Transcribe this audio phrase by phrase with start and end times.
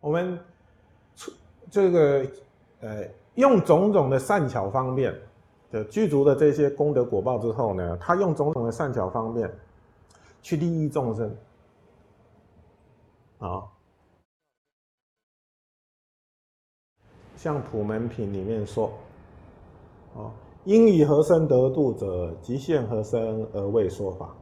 [0.00, 0.38] 我们
[1.16, 1.32] 出
[1.70, 2.26] 这个
[2.80, 5.14] 呃，用种种的善巧方便
[5.70, 9.50] 的具足的这些功德果报之后呢，他用种种的善巧方便
[10.42, 11.36] 去利益众生。
[13.38, 13.64] 啊。
[17.36, 18.90] 像普门品里面说，
[20.14, 20.30] 哦，
[20.64, 24.34] 因以何身得度者，即现何身而为说法。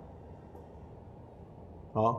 [1.95, 2.15] 啊，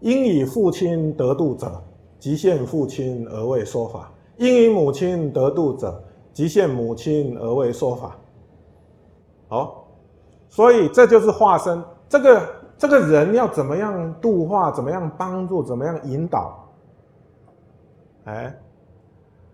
[0.00, 1.82] 因以父亲得度者，
[2.26, 4.00] 即现父亲而为说法；
[4.36, 8.16] 因以母亲得度者，即现母亲而为说法。
[9.46, 9.86] 好，
[10.48, 11.80] 所以这就是化身。
[12.08, 12.42] 这个
[12.76, 14.72] 这个人要怎么样度化？
[14.72, 15.62] 怎么样帮助？
[15.62, 16.68] 怎么样引导？
[18.24, 18.52] 哎。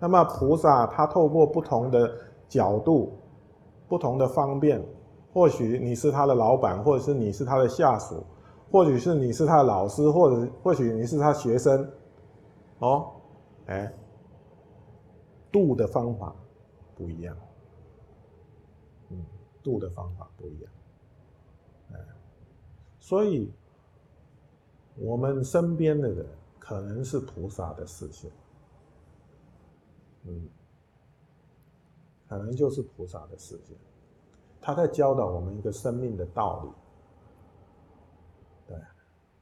[0.01, 2.11] 那么菩萨他透过不同的
[2.49, 3.13] 角度、
[3.87, 4.83] 不同的方便，
[5.35, 8.25] 或许你是他的老板，或者是你是他的下属，
[8.71, 11.87] 或许是你是他的老师，或者或许你是他学生，
[12.83, 13.15] 哦，
[13.67, 13.95] 哎，
[15.53, 16.35] 度的方法
[16.97, 17.37] 不一样，
[19.11, 19.25] 嗯，
[19.63, 20.73] 度的方法不一样，
[21.93, 21.99] 哎，
[22.99, 23.49] 所以
[24.97, 26.27] 我们身边的人
[26.59, 28.29] 可能是菩萨的视线。
[30.25, 30.49] 嗯，
[32.29, 33.77] 可能就是菩萨的视线，
[34.61, 36.71] 他在教导我们一个生命的道理。
[38.67, 38.77] 对，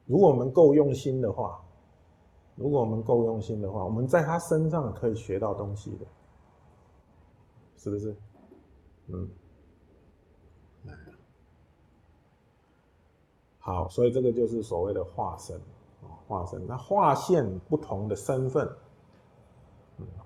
[0.04, 1.64] 如果我们够用心的话，
[2.61, 6.06] 如果我们够用心的话，我们在他身上可以学到东西的，
[7.78, 8.14] 是不是？
[9.06, 9.30] 嗯，
[13.58, 15.58] 好，所以这个就是所谓的化身，
[16.28, 18.70] 化身，那化现不同的身份。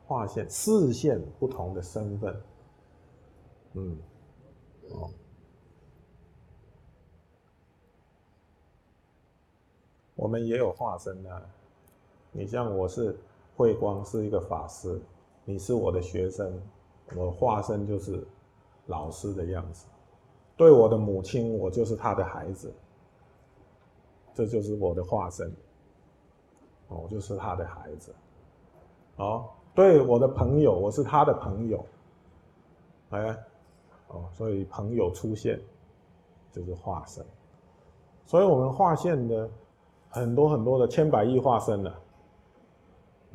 [0.06, 2.43] 划线、视线不同的身份，
[3.73, 3.97] 嗯，
[4.91, 5.11] 哦，
[10.15, 11.49] 我们也有化身的。
[12.37, 13.17] 你像我是
[13.56, 15.00] 慧光，是一个法师，
[15.45, 16.61] 你是我的学生，
[17.15, 18.27] 我化身就是
[18.87, 19.87] 老师的样子。
[20.56, 22.75] 对我的母亲，我就是他的孩子，
[24.34, 25.55] 这就是我的化身，
[26.89, 28.12] 我就是他的孩子，
[29.17, 29.49] 哦。
[29.73, 31.84] 对我的朋友，我是他的朋友，
[33.11, 33.37] 哎，
[34.09, 35.61] 哦，所以朋友出现
[36.53, 37.25] 就是化身，
[38.27, 39.49] 所以我们化现的
[40.11, 41.93] 很多很多的千百亿化身了，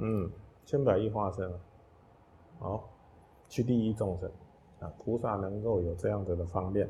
[0.02, 0.32] 嗯，
[0.66, 1.52] 千百亿化身，
[2.58, 2.90] 好，
[3.50, 4.32] 去利益众生
[4.80, 6.90] 啊，菩萨能够有这样子的方便。